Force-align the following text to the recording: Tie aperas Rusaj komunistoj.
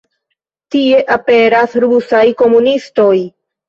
Tie 0.75 1.03
aperas 1.17 1.79
Rusaj 1.87 2.25
komunistoj. 2.45 3.17